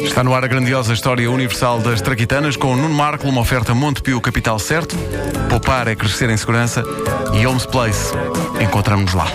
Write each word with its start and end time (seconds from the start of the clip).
Está 0.00 0.22
no 0.22 0.34
ar 0.34 0.44
a 0.44 0.46
grandiosa 0.46 0.92
história 0.92 1.30
universal 1.30 1.80
das 1.80 2.00
traquitanas 2.00 2.56
com 2.56 2.72
o 2.72 2.76
Nuno 2.76 2.94
Marco, 2.94 3.28
uma 3.28 3.40
oferta 3.40 3.74
Montepio 3.74 4.20
Capital 4.20 4.58
Certo. 4.58 4.96
Poupar 5.48 5.88
é 5.88 5.96
crescer 5.96 6.30
em 6.30 6.36
segurança 6.36 6.82
e 7.32 7.46
Homes 7.46 7.66
Place. 7.66 8.12
Encontramos-nos 8.60 9.14
lá. 9.14 9.26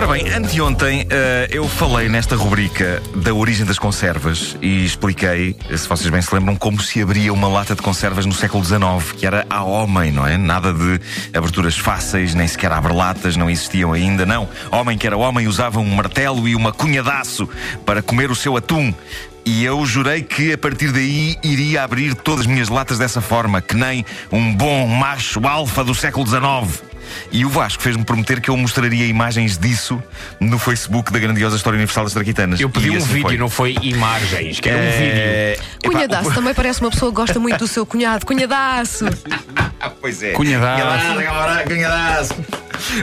Ora 0.00 0.14
bem, 0.14 0.32
anteontem 0.32 1.06
eh, 1.10 1.48
eu 1.50 1.68
falei 1.68 2.08
nesta 2.08 2.34
rubrica 2.34 3.02
da 3.16 3.34
origem 3.34 3.66
das 3.66 3.78
conservas 3.78 4.56
e 4.62 4.82
expliquei, 4.82 5.54
se 5.76 5.86
vocês 5.86 6.08
bem 6.08 6.22
se 6.22 6.34
lembram, 6.34 6.56
como 6.56 6.80
se 6.80 7.02
abria 7.02 7.30
uma 7.30 7.46
lata 7.46 7.74
de 7.74 7.82
conservas 7.82 8.24
no 8.24 8.32
século 8.32 8.64
XIX, 8.64 8.80
que 9.14 9.26
era 9.26 9.44
a 9.50 9.62
homem, 9.62 10.10
não 10.10 10.26
é? 10.26 10.38
Nada 10.38 10.72
de 10.72 10.98
aberturas 11.36 11.76
fáceis, 11.76 12.34
nem 12.34 12.48
sequer 12.48 12.72
abre-latas, 12.72 13.36
não 13.36 13.50
existiam 13.50 13.92
ainda, 13.92 14.24
não. 14.24 14.48
Homem 14.70 14.96
que 14.96 15.06
era 15.06 15.18
homem 15.18 15.46
usava 15.46 15.80
um 15.80 15.94
martelo 15.94 16.48
e 16.48 16.56
uma 16.56 16.72
cunhadaço 16.72 17.46
para 17.84 18.00
comer 18.00 18.30
o 18.30 18.34
seu 18.34 18.56
atum. 18.56 18.94
E 19.44 19.62
eu 19.62 19.84
jurei 19.84 20.22
que 20.22 20.54
a 20.54 20.58
partir 20.58 20.92
daí 20.92 21.36
iria 21.42 21.82
abrir 21.82 22.14
todas 22.14 22.40
as 22.40 22.46
minhas 22.46 22.70
latas 22.70 22.98
dessa 22.98 23.20
forma, 23.20 23.60
que 23.60 23.76
nem 23.76 24.06
um 24.32 24.54
bom 24.54 24.86
macho 24.86 25.46
alfa 25.46 25.84
do 25.84 25.94
século 25.94 26.26
XIX. 26.26 26.89
E 27.30 27.44
o 27.44 27.48
Vasco 27.48 27.82
fez-me 27.82 28.04
prometer 28.04 28.40
que 28.40 28.48
eu 28.50 28.56
mostraria 28.56 29.06
imagens 29.06 29.56
disso 29.58 30.02
no 30.38 30.58
Facebook 30.58 31.12
da 31.12 31.18
grandiosa 31.18 31.56
História 31.56 31.76
Universal 31.76 32.04
das 32.04 32.12
Traquitanas. 32.12 32.60
Eu 32.60 32.70
pedi 32.70 32.88
E 32.88 32.90
um 32.90 32.96
assim 32.96 33.06
vídeo, 33.08 33.22
foi. 33.22 33.36
não 33.36 33.48
foi 33.50 33.76
imagens, 33.82 34.60
que 34.60 34.68
era 34.68 34.78
um 34.78 34.90
vídeo. 34.90 35.00
É... 35.02 35.52
epá, 35.82 35.90
Cunhadaço 35.92 36.32
também 36.34 36.54
parece 36.54 36.80
uma 36.80 36.90
pessoa 36.90 37.10
que 37.10 37.16
gosta 37.16 37.38
muito 37.38 37.58
do 37.58 37.68
seu 37.68 37.84
cunhado. 37.86 38.24
Cunhadaço! 38.26 39.04
Pois 39.98 40.22
é. 40.22 40.32
Cunhadaço. 40.32 41.14
Cunhadaço, 41.14 41.64
cunhadaço. 41.64 42.34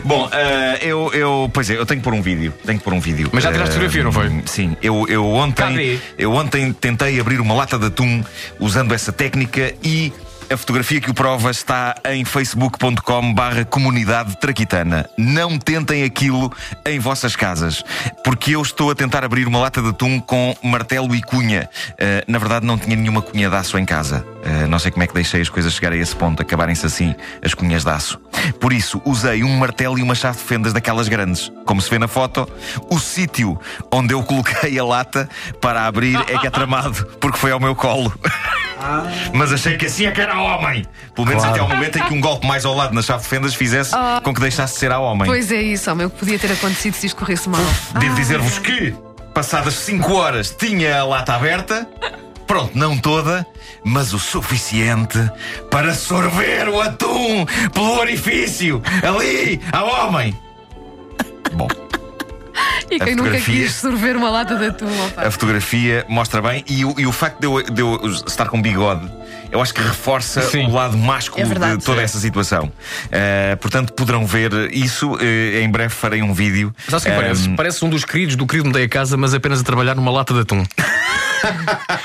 Bom, 0.04 0.30
eh, 0.32 0.78
eu, 0.82 1.12
eu. 1.14 1.50
Pois 1.52 1.70
é, 1.70 1.74
eu 1.78 1.86
tenho 1.88 2.00
que 2.00 2.04
pôr 2.04 2.14
um 2.14 2.22
vídeo. 2.22 2.54
Tenho 2.66 2.78
que 2.78 2.84
pôr 2.84 2.94
um 2.94 3.00
vídeo. 3.00 3.30
Mas 3.32 3.44
já 3.44 3.52
tiraste 3.52 3.72
Eh, 3.72 3.74
fotografia, 3.74 4.04
não 4.04 4.12
foi? 4.12 4.44
Sim. 4.46 4.78
Eu, 4.82 5.06
eu 5.10 5.26
ontem. 5.26 6.00
Eu 6.18 6.34
ontem 6.34 6.72
tentei 6.74 7.20
abrir 7.20 7.40
uma 7.40 7.54
lata 7.56 7.80
de 7.80 7.88
atum 7.88 8.24
usando 8.60 8.94
essa 8.94 9.12
técnica 9.12 9.74
e. 9.84 10.14
A 10.50 10.56
fotografia 10.56 11.02
que 11.02 11.12
o 11.12 11.14
prova 11.14 11.52
está 11.52 11.94
em 12.06 12.24
facebook.com 12.24 13.34
barra 13.34 13.66
comunidade 13.66 14.38
traquitana. 14.38 15.10
Não 15.18 15.60
tentem 15.60 16.06
aquilo 16.06 16.50
em 16.86 17.00
vossas 17.00 17.36
casas, 17.36 17.84
porque 18.24 18.56
eu 18.56 18.62
estou 18.62 18.90
a 18.90 18.96
tentar 18.96 19.26
abrir 19.26 19.46
uma 19.46 19.60
lata 19.60 19.82
de 19.82 19.90
atum 19.90 20.22
com 20.22 20.56
martelo 20.64 21.14
e 21.14 21.22
cunha. 21.22 21.70
Eh, 21.98 22.24
na 22.30 22.40
verdade, 22.40 22.66
não 22.66 22.78
tinha 22.78 22.96
nenhuma 22.96 23.22
cunha 23.22 23.50
de 23.50 23.56
aço 23.58 23.78
em 23.78 23.84
casa. 23.84 24.26
Eh, 24.42 24.68
não 24.68 24.80
sei 24.80 24.90
como 24.90 25.04
é 25.04 25.08
que 25.08 25.14
deixei 25.14 25.42
as 25.42 25.50
coisas 25.50 25.74
chegar 25.74 25.92
a 25.92 25.98
esse 25.98 26.16
ponto, 26.16 26.42
acabarem-se 26.42 26.86
assim 26.86 27.14
as 27.44 27.54
cunhas 27.54 27.84
de 27.84 27.90
aço. 27.90 28.18
Por 28.58 28.72
isso, 28.72 29.02
usei 29.04 29.44
um 29.44 29.58
martelo 29.58 30.00
e 30.00 30.02
uma 30.02 30.16
chave 30.16 30.38
de 30.38 30.46
fendas 30.46 30.72
daquelas 30.72 31.10
grandes. 31.10 31.52
Como 31.66 31.82
se 31.82 31.90
vê 31.90 32.00
na 32.00 32.08
foto, 32.08 32.50
o 32.90 32.98
sítio 33.00 33.60
onde 33.92 34.14
eu 34.14 34.24
coloquei 34.24 34.80
a 34.80 34.86
lata 34.86 35.28
para 35.60 35.86
abrir 35.86 36.18
é 36.30 36.38
que 36.38 36.48
é 36.48 36.50
tramado, 36.50 37.06
porque 37.20 37.38
foi 37.38 37.52
ao 37.52 37.60
meu 37.60 37.76
colo. 37.76 38.14
Mas 39.34 39.52
achei 39.52 39.78
que 39.78 39.86
assim 39.86 40.06
é 40.06 40.12
que 40.12 40.22
era 40.22 40.40
homem. 40.40 40.86
Pelo 41.16 41.28
menos 41.28 41.44
até 41.44 41.60
ao 41.60 41.68
momento 41.68 41.98
em 41.98 42.04
que 42.04 42.14
um 42.14 42.22
golpe 42.22 42.46
mais 42.48 42.66
ao 42.66 42.74
lado 42.76 42.94
na 42.94 43.02
chave 43.02 43.24
de 43.24 43.30
fendas 43.30 43.54
fizesse 43.56 43.92
com 44.24 44.34
que 44.34 44.40
deixasse 44.42 44.74
de 44.74 44.80
ser 44.80 44.92
a 44.92 45.00
homem. 45.00 45.26
Pois 45.28 45.52
é 45.52 45.62
isso, 45.62 45.90
homem, 45.92 46.06
o 46.06 46.10
que 46.10 46.20
podia 46.20 46.40
ter 46.40 46.52
acontecido 46.52 46.94
se 46.94 47.10
corresse 47.16 47.50
mal. 47.50 47.62
Devo 48.00 48.14
Ah, 48.14 48.16
dizer-vos 48.16 48.60
que, 48.60 48.94
passadas 49.34 49.74
5 49.76 50.14
horas, 50.14 50.56
tinha 50.58 51.00
a 51.00 51.04
lata 51.06 51.34
aberta. 51.34 51.88
Pronto, 52.46 52.78
não 52.78 52.98
toda, 52.98 53.46
mas 53.84 54.14
o 54.14 54.20
suficiente 54.20 55.20
para 55.70 55.94
sorver 55.94 56.70
o 56.70 56.80
atum 56.80 57.46
pelo 57.74 58.00
orifício. 58.00 58.82
Ali, 59.04 59.60
ao 59.72 60.08
homem. 60.08 60.34
Bom, 61.54 61.68
E 62.90 63.00
quem 63.00 63.14
a 63.14 63.16
nunca 63.16 63.30
fotografia- 63.32 63.64
quis 63.66 63.76
sorver 63.76 64.16
uma 64.16 64.30
lata 64.30 64.56
de 64.56 64.66
atum, 64.68 64.88
opa. 65.08 65.22
a 65.28 65.32
fotografia 65.32 66.06
mostra 66.08 66.42
bem 66.42 66.64
e 66.70 66.86
o, 66.86 66.96
e 66.98 67.06
o 67.06 67.12
facto 67.12 67.40
de 67.40 67.46
eu, 67.48 67.62
de 67.64 67.82
eu 67.82 68.00
estar 68.28 68.48
com 68.48 68.62
bigode. 68.62 69.10
Eu 69.52 69.62
acho 69.62 69.74
que 69.74 69.82
reforça 69.82 70.42
Sim. 70.42 70.66
o 70.68 70.72
lado 70.74 70.98
másculo 70.98 71.42
É 71.42 71.46
verdade. 71.46 71.78
de 71.78 71.84
toda 71.86 72.02
essa 72.02 72.20
situação. 72.20 72.72
Eh, 73.12 73.56
portanto, 73.58 73.94
poderão 73.94 74.26
ver 74.26 74.52
isso. 74.74 75.18
Eh, 75.22 75.62
em 75.62 75.70
breve 75.70 75.94
farei 75.94 76.22
um 76.22 76.34
vídeo. 76.34 76.74
Sabe 76.90 77.02
o 77.02 77.06
que 77.06 77.16
parece? 77.16 77.48
Ehm, 77.48 77.56
Parece 77.56 77.86
um 77.86 77.90
dos 77.90 78.04
queridos 78.04 78.36
do 78.36 78.46
querido 78.46 78.68
Mudei 78.68 78.84
a 78.86 78.90
Casa, 78.90 79.16
mas 79.16 79.34
apenas 79.34 79.62
a 79.62 79.64
trabalhar 79.64 79.96
numa 79.96 80.12
lata 80.12 80.34
de 80.34 80.42
atum. 80.42 80.64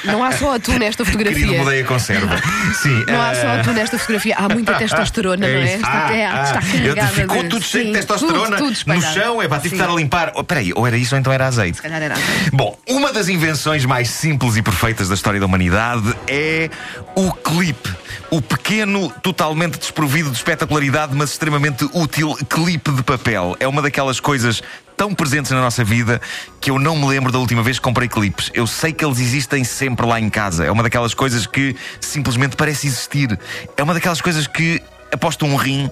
Não 0.05 0.23
há 0.23 0.33
só 0.33 0.55
atum 0.55 0.79
nesta 0.79 1.05
Querido, 1.05 1.25
fotografia. 1.31 1.59
mudei 1.65 1.81
a 1.83 1.85
conserva. 1.85 2.37
Sim. 2.83 3.05
Não 3.07 3.21
há 3.21 3.35
só 3.35 3.47
eh, 3.47 3.61
atum 3.61 3.73
nesta 3.73 3.99
fotografia. 3.99 4.35
Há 4.37 4.49
muita 4.49 4.75
testosterona, 4.79 5.47
não 5.49 5.55
é? 5.55 5.65
isso. 5.65 5.75
Está, 5.77 6.15
é, 6.15 6.27
Ah, 6.27 6.43
está 6.45 6.59
ah, 6.59 6.63
carregada. 6.63 7.07
ficou 7.09 7.43
de- 7.43 7.49
tudo 7.49 7.65
cheio 7.65 7.87
de 7.87 7.93
testosterona 7.93 8.57
tudo, 8.57 8.75
tudo 8.75 8.95
no 8.95 9.03
chão. 9.03 9.43
É 9.43 9.49
pá, 9.49 9.59
tive 9.59 9.75
estar 9.77 9.89
a 9.91 9.95
limpar. 9.95 10.33
Oh, 10.35 10.45
peraí, 10.45 10.73
ou 10.75 10.87
era 10.87 10.97
isso 10.97 11.15
ou 11.15 11.21
então 11.21 11.33
era 11.33 11.47
azeite. 11.47 11.77
Se 11.77 11.83
calhar 11.83 12.03
era 12.03 12.15
atum. 12.15 12.23
Bom, 12.53 12.79
uma 12.89 13.13
das 13.13 13.29
invenções 13.29 13.85
mais 13.85 14.09
simples 14.11 14.57
e 14.57 14.63
perfeitas 14.63 15.09
da 15.09 15.15
história 15.15 15.41
da 15.41 15.47
humanidade 15.47 16.15
é 16.29 16.69
o 17.15 17.33
clipe. 17.33 17.89
O 18.31 18.41
pequeno, 18.41 19.11
totalmente 19.23 19.79
desprovido 19.79 20.31
de 20.31 20.37
espetacularidade, 20.37 21.15
mas 21.15 21.31
extremamente 21.31 21.85
útil 21.93 22.35
clipe 22.49 22.91
de 22.93 23.03
papel. 23.03 23.57
É 23.61 23.69
uma 23.69 23.83
daquelas 23.83 24.21
coisas 24.21 24.63
tão 24.97 25.15
presentes 25.15 25.51
na 25.51 25.61
nossa 25.61 25.83
vida 25.83 26.21
que 26.61 26.71
eu 26.71 26.79
não 26.79 26.97
me 26.97 27.07
lembro 27.07 27.33
da 27.33 27.39
última 27.39 27.63
vez 27.63 27.79
que 27.79 27.83
comprei 27.83 28.09
clipes. 28.09 28.51
Eu 28.55 28.67
sei 28.67 28.93
que 28.93 29.05
eles 29.05 29.19
existem 29.19 29.65
sempre 29.65 30.07
lá 30.07 30.21
em 30.21 30.31
casa. 30.31 30.65
É 30.65 30.71
uma 30.71 30.83
daquelas 30.83 31.15
coisas 31.15 31.47
que 31.47 31.75
simplesmente 32.01 32.57
parece 32.57 32.87
existir. 32.87 33.39
É 33.77 33.83
uma 33.83 33.95
daquelas 33.95 34.21
coisas 34.21 34.47
que, 34.47 34.81
aposto 35.13 35.45
um 35.45 35.57
rim, 35.57 35.91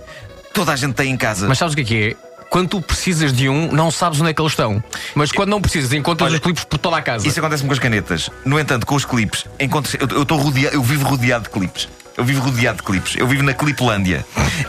toda 0.53 0.73
a 0.73 0.77
gente 0.77 0.95
tem 0.95 1.11
em 1.11 1.17
casa. 1.17 1.49
Mas 1.49 1.59
sabes 1.59 1.73
o 1.73 1.77
que 1.77 1.83
é 1.83 1.85
que 1.85 2.11
é? 2.11 2.31
Quando 2.51 2.69
tu 2.69 2.83
precisas 2.83 3.33
de 3.33 3.49
um, 3.49 3.71
não 3.71 3.93
sabes 3.93 4.21
onde 4.21 4.31
é 4.31 4.35
que 4.35 4.43
eles 4.43 4.53
estão. 4.53 4.83
Mas 5.15 5.31
quando 5.31 5.51
não 5.51 5.61
precisas, 5.61 5.93
encontras 5.93 6.27
Olha, 6.27 6.35
os 6.35 6.41
clipes 6.41 6.65
por 6.65 6.79
toda 6.79 6.97
a 6.97 7.03
casa. 7.03 7.27
Isso 7.27 7.39
acontece-me 7.39 7.69
com 7.69 7.73
as 7.73 7.79
canetas. 7.79 8.29
No 8.45 8.59
entanto, 8.59 8.85
com 8.87 8.97
os 8.97 9.05
clipes, 9.05 9.47
encontro 9.59 9.97
eu, 10.01 10.09
eu, 10.09 10.23
estou 10.23 10.37
rodeado, 10.37 10.75
eu 10.75 10.83
vivo 10.83 11.09
rodeado 11.09 11.45
de 11.45 11.51
clipes. 11.51 11.89
Eu 12.17 12.25
vivo 12.25 12.43
rodeado 12.43 12.79
de 12.79 12.83
clipes. 12.83 13.17
Eu 13.17 13.27
vivo 13.27 13.43
na 13.43 13.53
Cliplândia. 13.55 14.25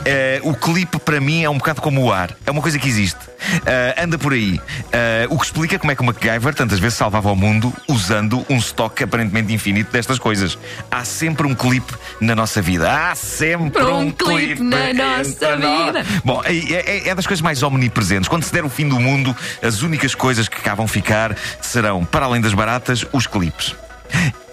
Eh, 0.06 0.40
o 0.44 0.54
clipe, 0.54 0.98
para 1.00 1.20
mim, 1.20 1.44
é 1.44 1.50
um 1.50 1.58
bocado 1.58 1.82
como 1.82 2.02
o 2.02 2.12
ar. 2.12 2.36
É 2.46 2.52
uma 2.52 2.62
coisa 2.62 2.80
que 2.80 2.88
existe. 2.88 3.20
Eh, 3.66 3.96
anda 4.02 4.18
por 4.18 4.32
aí. 4.34 4.60
Eh, 4.92 5.28
o 5.30 5.38
que 5.38 5.46
explica 5.46 5.78
como 5.78 5.92
é 5.92 5.96
que 5.96 6.02
o 6.02 6.06
MacGyver 6.06 6.54
tantas 6.54 6.80
vezes 6.80 6.98
salvava 6.98 7.30
o 7.32 7.36
mundo 7.36 7.74
usando 7.88 8.46
um 8.50 8.58
estoque 8.58 9.04
aparentemente 9.04 9.52
infinito 9.54 9.92
destas 9.92 10.18
coisas. 10.18 10.58
Há 10.90 11.04
sempre 11.04 11.46
um 11.46 11.54
clipe 11.54 11.94
na 12.22 12.36
nossa 12.36 12.62
vida. 12.62 12.90
Há 12.90 13.16
sempre 13.16 13.84
Um 13.84 14.08
um, 14.08 14.12
clipe 14.12 14.62
na 14.62 14.94
nossa 14.94 15.58
vida. 15.58 16.06
Bom, 16.24 16.42
é, 16.46 16.56
é- 16.56 17.10
é 17.10 17.16
das 17.16 17.28
coisas 17.28 17.42
mais 17.42 17.62
omnipresentes. 17.64 18.30
Quando 18.30 18.44
se 18.44 18.54
der 18.54 18.64
o 18.64 18.70
fim 18.70 18.88
do 18.88 19.00
mundo, 19.00 19.36
as 19.62 19.82
únicas 19.82 20.16
coisas 20.16 20.48
que 20.48 20.62
cá 20.62 20.74
vão 20.76 20.88
ficar 20.88 21.36
serão, 21.60 22.06
para 22.06 22.26
além 22.26 22.40
das 22.40 22.54
baratas, 22.54 23.06
os 23.12 23.28
clipes. 23.28 23.76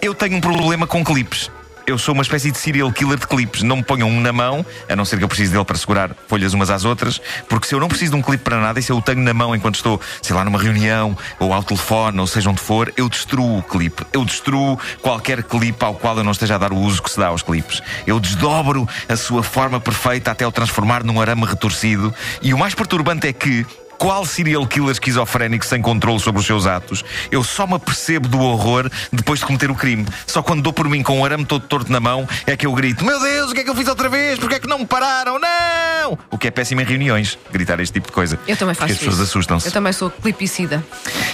Eu 0.01 0.13
tenho 0.13 0.35
um 0.37 0.41
problema 0.41 0.85
com 0.87 1.03
clipes. 1.03 1.49
Eu 1.89 1.97
sou 1.97 2.13
uma 2.13 2.21
espécie 2.21 2.51
de 2.51 2.57
serial 2.59 2.91
killer 2.91 3.17
de 3.17 3.25
clipes. 3.25 3.63
Não 3.63 3.77
me 3.77 3.83
ponham 3.83 4.07
um 4.07 4.21
na 4.21 4.31
mão, 4.31 4.63
a 4.87 4.95
não 4.95 5.03
ser 5.03 5.17
que 5.17 5.23
eu 5.23 5.27
precise 5.27 5.51
dele 5.51 5.65
para 5.65 5.75
segurar 5.75 6.15
folhas 6.27 6.53
umas 6.53 6.69
às 6.69 6.85
outras, 6.85 7.19
porque 7.49 7.65
se 7.65 7.73
eu 7.73 7.79
não 7.79 7.87
preciso 7.87 8.11
de 8.11 8.17
um 8.19 8.21
clipe 8.21 8.43
para 8.43 8.61
nada 8.61 8.79
e 8.79 8.83
se 8.83 8.91
eu 8.91 8.97
o 8.97 9.01
tenho 9.01 9.21
na 9.21 9.33
mão 9.33 9.55
enquanto 9.55 9.73
estou, 9.73 9.99
sei 10.21 10.35
lá, 10.35 10.45
numa 10.45 10.61
reunião, 10.61 11.17
ou 11.39 11.51
ao 11.51 11.63
telefone, 11.63 12.19
ou 12.19 12.27
seja 12.27 12.47
onde 12.47 12.61
for, 12.61 12.93
eu 12.95 13.09
destruo 13.09 13.57
o 13.57 13.63
clipe. 13.63 14.05
Eu 14.13 14.23
destruo 14.23 14.77
qualquer 15.01 15.41
clipe 15.41 15.83
ao 15.83 15.95
qual 15.95 16.15
eu 16.15 16.23
não 16.23 16.31
esteja 16.31 16.53
a 16.53 16.57
dar 16.59 16.71
o 16.71 16.77
uso 16.77 17.01
que 17.01 17.09
se 17.09 17.17
dá 17.17 17.29
aos 17.29 17.41
clipes. 17.41 17.81
Eu 18.05 18.19
desdobro 18.19 18.87
a 19.07 19.15
sua 19.15 19.41
forma 19.41 19.79
perfeita 19.79 20.29
até 20.29 20.45
o 20.45 20.51
transformar 20.51 21.03
num 21.03 21.19
arame 21.19 21.43
retorcido. 21.43 22.13
E 22.39 22.53
o 22.53 22.57
mais 22.59 22.75
perturbante 22.75 23.25
é 23.27 23.33
que 23.33 23.65
qual 23.99 24.25
serial 24.25 24.65
killer 24.65 24.91
esquizofrénico 24.91 25.65
sem 25.65 25.81
controle 25.81 26.19
sobre 26.21 26.39
os 26.39 26.47
seus 26.47 26.65
atos? 26.65 27.03
Eu 27.29 27.43
só 27.43 27.67
me 27.67 27.75
apercebo 27.75 28.29
do 28.29 28.39
horror 28.39 28.89
depois 29.11 29.41
de 29.41 29.45
cometer 29.45 29.69
o 29.69 29.75
crime. 29.75 30.07
Só 30.25 30.41
quando 30.41 30.63
dou 30.63 30.71
por 30.71 30.87
mim 30.87 31.03
com 31.03 31.19
o 31.19 31.25
arame 31.25 31.45
todo 31.45 31.67
torto 31.67 31.91
na 31.91 31.99
mão 31.99 32.27
é 32.47 32.55
que 32.55 32.65
eu 32.65 32.73
grito: 32.73 33.03
Meu 33.03 33.19
Deus, 33.19 33.51
o 33.51 33.53
que 33.53 33.59
é 33.59 33.63
que 33.63 33.69
eu 33.69 33.75
fiz 33.75 33.87
outra 33.89 34.07
vez? 34.07 34.39
Porquê 34.39 34.55
é 34.55 34.59
que 34.59 34.67
não 34.67 34.79
me 34.79 34.85
pararam? 34.85 35.37
Não! 35.37 35.88
O 36.31 36.37
que 36.37 36.47
é 36.47 36.51
péssimo 36.51 36.81
em 36.81 36.85
reuniões, 36.85 37.37
gritar 37.51 37.79
este 37.79 37.93
tipo 37.93 38.07
de 38.07 38.13
coisa. 38.13 38.39
Eu 38.47 38.55
também 38.55 38.75
Porque 38.75 38.93
faço 38.93 38.93
as 38.93 38.97
pessoas 38.99 39.15
isso. 39.15 39.23
assustam-se. 39.23 39.67
Eu 39.67 39.71
também 39.71 39.91
sou 39.93 40.09
clipicida. 40.09 40.83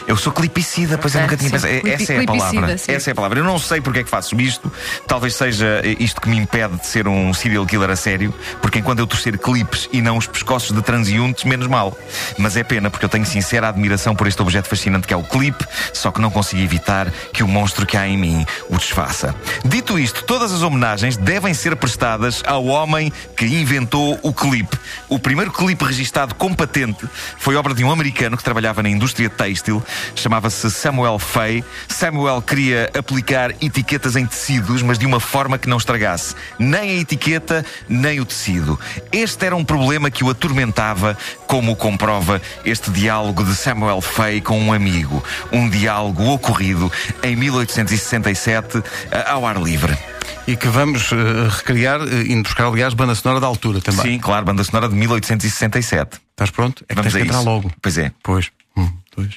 Eu 0.08 0.18
sou 0.18 0.32
clipicida, 0.34 0.98
pois 0.98 1.14
eu 1.16 1.22
Ok, 1.22 1.32
nunca 1.32 1.38
tinha 1.38 1.50
sim. 1.50 1.68
pensado. 1.68 1.74
É- 1.74 1.82
Clipi- 1.82 2.04
Essa 2.04 2.14
é 2.14 2.20
a 2.20 2.26
palavra. 2.26 2.78
sim. 2.78 2.92
Essa 2.92 3.10
é 3.10 3.12
a 3.12 3.16
palavra. 3.16 3.40
Eu 3.40 3.44
não 3.44 3.60
sei 3.60 3.82
porque 3.82 4.00
é 4.00 4.04
que 4.04 4.10
faço 4.10 4.40
isto. 4.40 4.72
Talvez 5.08 5.36
seja 5.36 5.82
isto 6.00 6.20
que 6.22 6.30
me 6.30 6.38
impede 6.38 6.78
de 6.78 6.88
ser 6.88 7.08
um 7.08 7.34
serial 7.34 7.66
killer 7.66 7.90
a 7.90 7.96
sério, 7.96 8.34
porque 8.62 8.80
enquanto 8.80 9.00
eu 9.00 9.08
torcer 9.08 9.38
clipes 9.38 9.88
e 9.92 10.02
não 10.02 10.18
os 10.18 10.26
pescoços 10.28 10.76
de 10.76 10.82
transeuntes, 10.82 11.44
menos 11.44 11.68
mal. 11.68 11.96
Mas 12.38 12.56
Mas 12.56 12.58
é 12.58 12.64
pena 12.64 12.90
porque 12.92 13.04
eu 13.04 13.10
tenho 13.10 13.26
sincera 13.26 13.68
admiração 13.70 14.16
por 14.16 14.28
este 14.28 14.40
objeto 14.42 14.70
fascinante 14.70 15.08
que 15.08 15.14
é 15.14 15.18
o 15.18 15.24
clipe, 15.24 15.66
só 15.92 16.12
que 16.12 16.22
não 16.22 16.30
consigo 16.30 16.62
evitar 16.62 17.12
que 17.34 17.42
o 17.44 17.48
monstro 17.48 17.86
que 17.86 17.98
há 17.98 18.08
em 18.08 18.16
mim 18.18 18.46
o 18.70 18.78
desfaça. 18.78 19.36
Dito 19.66 19.98
isto, 20.00 20.24
todas 20.24 20.54
as 20.54 20.62
homenagens 20.62 21.18
devem 21.18 21.54
ser 21.54 21.76
prestadas 21.76 22.42
ao 22.46 22.66
homem 22.68 23.12
que 23.36 23.46
inventou 23.46 24.18
o 24.22 24.32
clipe. 24.32 24.65
O 25.10 25.20
primeiro 25.20 25.52
clipe 25.52 25.84
registado 25.84 26.36
com 26.36 26.54
patente 26.54 27.08
foi 27.38 27.56
obra 27.56 27.74
de 27.74 27.84
um 27.84 27.92
americano 27.92 28.38
que 28.38 28.44
trabalhava 28.44 28.82
na 28.82 28.90
indústria 28.90 29.30
têxtil, 29.30 29.84
chamava-se 30.16 30.70
Samuel 30.72 31.20
Fay. 31.20 31.64
Samuel 31.88 32.42
queria 32.42 32.90
aplicar 32.98 33.52
etiquetas 33.62 34.16
em 34.16 34.26
tecidos, 34.26 34.82
mas 34.82 34.98
de 34.98 35.06
uma 35.06 35.20
forma 35.20 35.58
que 35.58 35.70
não 35.70 35.78
estragasse 35.78 36.36
nem 36.58 36.92
a 36.92 37.02
etiqueta, 37.02 37.66
nem 37.88 38.20
o 38.20 38.26
tecido. 38.26 38.80
Este 39.12 39.46
era 39.46 39.56
um 39.56 39.64
problema 39.64 40.10
que 40.10 40.24
o 40.24 40.30
atormentava, 40.30 41.18
como 41.48 41.76
comprova 41.76 42.42
este 42.64 42.92
diálogo 42.92 43.44
de 43.44 43.56
Samuel 43.56 44.02
Fay 44.02 44.42
com 44.42 44.60
um 44.60 44.74
amigo. 44.74 45.24
Um 45.52 45.70
diálogo 45.70 46.24
ocorrido 46.32 46.92
em 47.24 47.36
1867, 47.36 48.82
ao 49.28 49.46
ar 49.46 49.62
livre. 49.62 50.15
E 50.48 50.56
que 50.56 50.68
vamos 50.68 51.12
uh, 51.12 51.16
recriar, 51.50 52.00
uh, 52.02 52.22
indo 52.28 52.44
buscar, 52.44 52.66
aliás, 52.68 52.94
banda 52.94 53.16
sonora 53.16 53.40
da 53.40 53.48
altura 53.48 53.82
também. 53.82 54.02
Sim, 54.02 54.20
claro, 54.20 54.46
banda 54.46 54.64
sonora 54.64 54.88
de 54.88 54.96
1867. 54.96 56.20
Estás 56.32 56.52
pronto? 56.52 56.84
É 56.88 56.94
que 56.94 56.96
Vamos 56.96 57.12
tens 57.14 57.22
que 57.24 57.28
entrar 57.28 57.40
isso. 57.42 57.50
logo. 57.50 57.72
Pois 57.82 57.98
é. 57.98 58.12
Pois. 58.22 58.52
Um, 58.78 58.90
dois. 59.16 59.36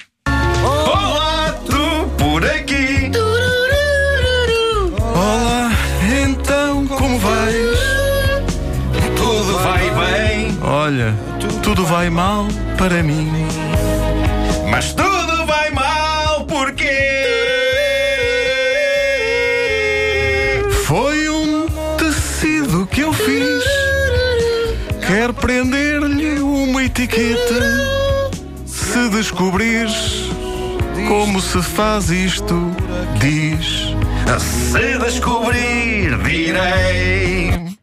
Olá, 0.63 1.53
tu 1.65 2.09
por 2.17 2.45
aqui. 2.45 3.11
Olá, 5.15 5.71
então 6.23 6.85
como 6.87 7.17
vais? 7.19 7.79
Tudo 9.15 9.57
vai 9.59 9.89
bem, 9.89 10.57
Olha, 10.61 11.13
tudo 11.63 11.85
vai 11.85 12.09
mal 12.09 12.45
para 12.77 13.01
mim. 13.03 13.29
mas 14.69 14.93
tudo 14.93 15.28
Quer 25.19 25.33
prender-lhe 25.33 26.39
uma 26.39 26.81
etiqueta. 26.81 27.59
Se 28.65 29.09
descobrires 29.09 30.29
como 31.09 31.41
se 31.41 31.61
faz 31.61 32.09
isto, 32.09 32.55
diz. 33.19 33.93
Se 34.39 34.97
descobrir, 34.97 36.17
direi. 36.19 37.78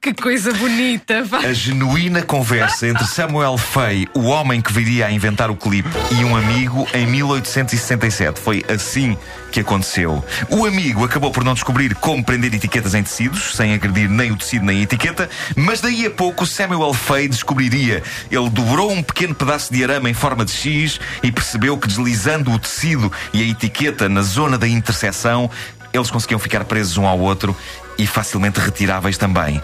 Que 0.00 0.12
coisa 0.12 0.52
bonita. 0.52 1.22
A 1.44 1.52
genuína 1.52 2.22
conversa 2.22 2.88
entre 2.88 3.06
Samuel 3.06 3.56
Fay, 3.56 4.08
o 4.14 4.24
homem 4.24 4.60
que 4.60 4.72
viria 4.72 5.06
a 5.06 5.12
inventar 5.12 5.50
o 5.50 5.56
clipe, 5.56 5.88
e 6.18 6.24
um 6.24 6.36
amigo 6.36 6.86
em 6.92 7.06
1867. 7.06 8.40
Foi 8.40 8.64
assim 8.68 9.16
que 9.52 9.60
aconteceu. 9.60 10.24
O 10.50 10.66
amigo 10.66 11.04
acabou 11.04 11.30
por 11.30 11.44
não 11.44 11.54
descobrir 11.54 11.94
como 11.94 12.24
prender 12.24 12.52
etiquetas 12.54 12.94
em 12.94 13.02
tecidos, 13.02 13.54
sem 13.54 13.74
agredir 13.74 14.08
nem 14.08 14.32
o 14.32 14.36
tecido 14.36 14.64
nem 14.64 14.80
a 14.80 14.82
etiqueta, 14.82 15.30
mas 15.54 15.80
daí 15.80 16.06
a 16.06 16.10
pouco 16.10 16.46
Samuel 16.46 16.92
Fay 16.94 17.28
descobriria. 17.28 18.02
Ele 18.30 18.50
dobrou 18.50 18.90
um 18.90 19.02
pequeno 19.02 19.34
pedaço 19.34 19.72
de 19.72 19.84
arame 19.84 20.10
em 20.10 20.14
forma 20.14 20.44
de 20.44 20.52
X 20.52 20.98
e 21.22 21.30
percebeu 21.30 21.78
que 21.78 21.86
deslizando 21.86 22.50
o 22.50 22.58
tecido 22.58 23.12
e 23.32 23.42
a 23.42 23.46
etiqueta 23.46 24.08
na 24.08 24.22
zona 24.22 24.58
da 24.58 24.66
interseção, 24.66 25.50
eles 25.92 26.10
conseguiam 26.10 26.38
ficar 26.38 26.64
presos 26.64 26.96
um 26.96 27.06
ao 27.06 27.18
outro 27.18 27.54
e 27.98 28.06
facilmente 28.06 28.60
retiráveis 28.60 29.16
também. 29.18 29.62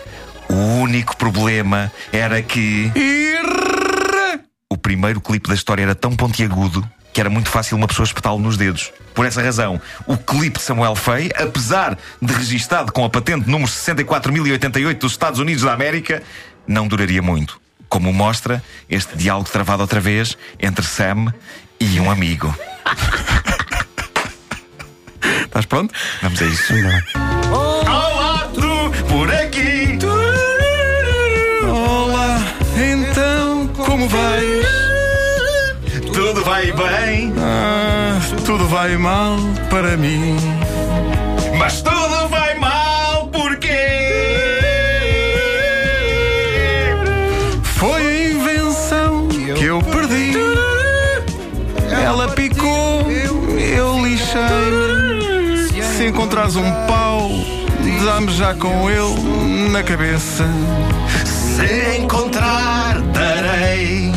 O 0.49 0.81
único 0.81 1.17
problema 1.17 1.93
era 2.13 2.43
que 2.43 2.91
o 4.71 4.77
primeiro 4.77 5.21
clipe 5.21 5.49
da 5.49 5.55
história 5.55 5.83
era 5.83 5.95
tão 5.95 6.15
pontiagudo 6.15 6.89
que 7.13 7.21
era 7.21 7.29
muito 7.29 7.49
fácil 7.49 7.77
uma 7.77 7.89
pessoa 7.89 8.05
espetá-lo 8.05 8.39
nos 8.39 8.57
dedos. 8.57 8.93
Por 9.13 9.27
essa 9.27 9.43
razão, 9.43 9.81
o 10.07 10.17
clipe 10.17 10.59
de 10.59 10.65
Samuel 10.65 10.95
Fay, 10.95 11.31
apesar 11.35 11.99
de 12.23 12.33
registado 12.33 12.93
com 12.93 13.05
a 13.05 13.11
patente 13.11 13.49
número 13.49 13.69
64088 13.69 15.01
dos 15.01 15.13
Estados 15.13 15.41
Unidos 15.41 15.65
da 15.65 15.73
América, 15.73 16.23
não 16.65 16.87
duraria 16.87 17.21
muito. 17.21 17.61
Como 17.89 18.13
mostra 18.13 18.63
este 18.89 19.17
diálogo 19.17 19.51
travado 19.51 19.83
outra 19.83 19.99
vez 19.99 20.39
entre 20.61 20.87
Sam 20.87 21.35
e 21.81 21.99
um 21.99 22.09
amigo. 22.09 22.55
Estás 25.59 25.67
pronto? 25.67 25.93
Vamos 26.23 26.41
a 26.41 26.45
isso. 26.45 26.73
Olá, 27.51 28.49
tu 28.55 28.93
por 29.09 29.29
aqui. 29.35 29.99
Olá, 31.67 32.39
então 32.77 33.67
como 33.85 34.09
vais? 34.09 34.67
Tudo 36.15 36.45
vai 36.45 36.67
bem, 36.73 37.33
Ah, 37.39 38.21
tudo 38.47 38.69
vai 38.69 38.97
mal 38.97 39.37
para 39.69 39.97
mim. 39.97 40.37
mas 41.59 41.83
tudo 41.83 41.98
encontrares 56.29 56.57
um 56.57 56.71
pau, 56.87 57.31
dá-me 58.05 58.31
já 58.31 58.55
com 58.55 58.91
ele 58.91 59.71
na 59.71 59.83
cabeça. 59.83 60.45
Se 61.25 61.97
encontrar, 61.97 63.01
darei. 63.01 64.13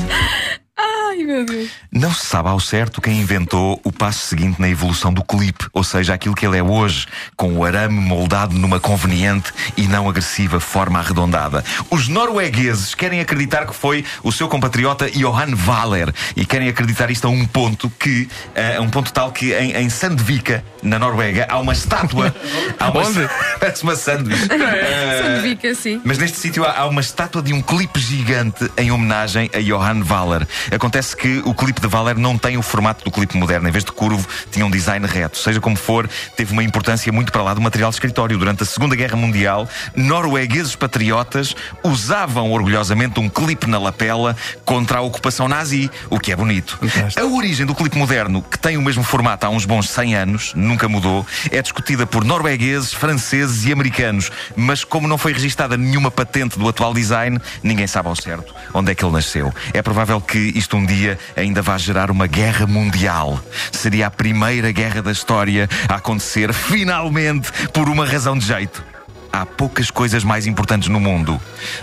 Ai, 0.77 1.23
meu 1.23 1.45
Deus. 1.45 1.69
Não 1.89 2.13
se 2.13 2.25
sabe 2.25 2.49
ao 2.49 2.59
certo 2.59 3.01
quem 3.01 3.19
inventou 3.19 3.79
o 3.83 3.91
passo 3.91 4.25
seguinte 4.25 4.59
na 4.59 4.67
evolução 4.67 5.13
do 5.13 5.23
clipe, 5.23 5.67
ou 5.71 5.83
seja, 5.83 6.13
aquilo 6.13 6.33
que 6.35 6.45
ele 6.45 6.57
é 6.57 6.63
hoje, 6.63 7.05
com 7.35 7.57
o 7.57 7.63
arame 7.63 7.99
moldado 7.99 8.57
numa 8.57 8.79
conveniente 8.79 9.53
e 9.77 9.87
não 9.87 10.09
agressiva 10.09 10.59
forma 10.59 10.99
arredondada. 10.99 11.63
Os 11.89 12.07
noruegueses 12.07 12.95
querem 12.95 13.19
acreditar 13.19 13.65
que 13.65 13.75
foi 13.75 14.03
o 14.23 14.31
seu 14.31 14.47
compatriota 14.47 15.09
Johan 15.11 15.53
Valer 15.53 16.13
e 16.35 16.45
querem 16.45 16.67
acreditar 16.69 17.11
isto 17.11 17.27
a 17.27 17.29
um 17.29 17.45
ponto 17.45 17.89
que, 17.99 18.27
eh, 18.55 18.77
a 18.77 18.81
um 18.81 18.89
ponto 18.89 19.13
tal 19.13 19.31
que 19.31 19.53
em, 19.53 19.73
em 19.73 19.89
Sandvika, 19.89 20.63
na 20.81 20.99
Noruega, 20.99 21.47
há 21.49 21.59
uma 21.59 21.73
estátua. 21.73 22.33
há 22.79 22.89
uma, 22.89 23.01
Onde? 23.01 23.29
Parece 23.59 23.83
uma 23.83 23.95
sanduíche. 23.95 24.47
Eh, 24.61 25.21
Sandifica 25.23 25.69
assim. 25.69 26.01
mas 26.03 26.17
neste 26.17 26.37
sítio 26.37 26.63
há, 26.63 26.79
há 26.79 26.87
uma 26.87 27.01
estátua 27.01 27.41
de 27.41 27.53
um 27.53 27.61
clipe 27.61 27.99
gigante 27.99 28.69
em 28.77 28.91
homenagem 28.91 29.49
a 29.53 29.59
Johann 29.59 30.03
Waller. 30.03 30.47
Acontece 30.71 31.15
que 31.15 31.41
o 31.45 31.53
clipe 31.53 31.81
de 31.81 31.87
Waller 31.87 32.17
não 32.17 32.37
tem 32.37 32.57
o 32.57 32.61
formato 32.61 33.03
do 33.03 33.11
clipe 33.11 33.37
moderno. 33.37 33.67
Em 33.67 33.71
vez 33.71 33.83
de 33.83 33.91
curvo, 33.91 34.27
tinha 34.51 34.65
um 34.65 34.69
design 34.71 35.05
reto. 35.05 35.37
Seja 35.37 35.59
como 35.59 35.75
for, 35.75 36.09
teve 36.35 36.53
uma 36.53 36.63
importância 36.63 37.11
muito 37.11 37.31
para 37.31 37.41
lá 37.41 37.53
do 37.53 37.61
material 37.61 37.89
de 37.89 37.95
escritório. 37.95 38.37
Durante 38.37 38.63
a 38.63 38.65
Segunda 38.65 38.95
Guerra 38.95 39.15
Mundial, 39.15 39.67
noruegueses 39.95 40.75
patriotas 40.75 41.55
usavam 41.83 42.51
orgulhosamente 42.51 43.19
um 43.19 43.29
clipe 43.29 43.67
na 43.67 43.77
lapela 43.79 44.35
contra 44.65 44.99
a 44.99 45.01
ocupação 45.01 45.47
nazi, 45.47 45.89
o 46.09 46.19
que 46.19 46.31
é 46.31 46.35
bonito. 46.35 46.79
A 47.15 47.25
origem 47.25 47.65
do 47.65 47.75
clipe 47.75 47.97
moderno, 47.97 48.41
que 48.41 48.57
tem 48.57 48.77
o 48.77 48.81
mesmo 48.81 49.03
formato 49.03 49.45
há 49.45 49.49
uns 49.49 49.65
bons 49.65 49.89
100 49.89 50.15
anos, 50.15 50.53
nunca 50.71 50.87
mudou, 50.87 51.25
é 51.51 51.61
discutida 51.61 52.07
por 52.07 52.23
noruegueses, 52.23 52.93
franceses 52.93 53.65
e 53.65 53.71
americanos. 53.71 54.31
Mas 54.55 54.83
como 54.83 55.07
não 55.07 55.17
foi 55.17 55.33
registada 55.33 55.75
nenhuma 55.77 56.09
patente 56.09 56.57
do 56.57 56.67
atual 56.67 56.93
design, 56.93 57.39
ninguém 57.61 57.87
sabe 57.87 58.07
ao 58.07 58.15
certo 58.15 58.53
onde 58.73 58.91
é 58.91 58.95
que 58.95 59.03
ele 59.03 59.13
nasceu. 59.13 59.53
É 59.73 59.81
provável 59.81 60.19
que 60.21 60.37
isto 60.55 60.77
um 60.77 60.85
dia 60.85 61.19
ainda 61.35 61.61
vá 61.61 61.77
gerar 61.77 62.09
uma 62.09 62.25
guerra 62.25 62.65
mundial. 62.65 63.39
Seria 63.71 64.07
a 64.07 64.11
primeira 64.11 64.71
guerra 64.71 65.01
da 65.01 65.11
história 65.11 65.69
a 65.89 65.95
acontecer 65.95 66.53
finalmente 66.53 67.51
por 67.73 67.89
uma 67.89 68.05
razão 68.05 68.37
de 68.37 68.45
jeito. 68.45 68.83
Há 69.31 69.45
poucas 69.45 69.91
coisas 69.91 70.23
mais 70.23 70.47
importantes 70.47 70.89
no 70.89 70.99
mundo 70.99 71.39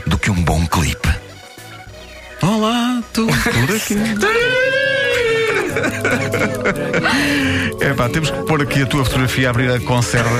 do 0.06 0.18
que 0.18 0.30
um 0.30 0.42
bom 0.42 0.66
clipe. 0.66 1.08
Olá, 2.42 3.02
tu 3.12 3.26
por 3.26 3.76
aqui. 3.76 3.96
É 7.80 7.94
pá, 7.94 8.08
temos 8.08 8.30
que 8.30 8.38
pôr 8.42 8.62
aqui 8.62 8.82
a 8.82 8.86
tua 8.86 9.04
fotografia 9.04 9.48
a 9.48 9.50
abrir 9.50 9.70
a 9.70 9.80
conserva 9.80 10.30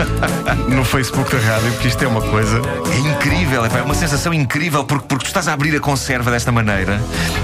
no 0.68 0.84
Facebook 0.84 1.30
da 1.34 1.38
rádio, 1.42 1.72
porque 1.72 1.88
isto 1.88 2.02
é 2.04 2.08
uma 2.08 2.22
coisa. 2.22 2.60
É 2.92 2.98
incrível, 3.10 3.64
epá, 3.66 3.78
é 3.78 3.82
uma 3.82 3.94
sensação 3.94 4.32
incrível 4.32 4.84
porque, 4.84 5.06
porque 5.06 5.24
tu 5.24 5.28
estás 5.28 5.46
a 5.48 5.52
abrir 5.52 5.76
a 5.76 5.80
conserva 5.80 6.30
desta 6.30 6.50
maneira 6.50 7.00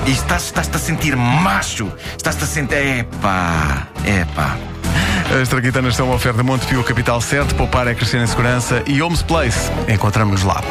e 0.06 0.10
estás- 0.12 0.44
estás-te 0.46 0.76
a 0.76 0.78
sentir 0.78 1.16
macho. 1.16 1.92
Estás-te 2.16 2.44
a 2.44 2.46
sentir. 2.46 2.76
Epá, 2.76 3.88
epá. 4.04 4.56
As 5.42 5.48
traquitanas 5.48 5.96
são 5.96 6.06
uma 6.06 6.14
oferta 6.14 6.42
Montepio 6.42 6.82
Capital 6.84 7.20
7, 7.20 7.54
poupar 7.54 7.86
é 7.88 7.94
crescer 7.94 8.18
em 8.18 8.26
segurança 8.26 8.82
e 8.86 9.02
Homes 9.02 9.22
Place. 9.22 9.70
Encontramos-nos 9.88 10.44
lá. 10.44 10.62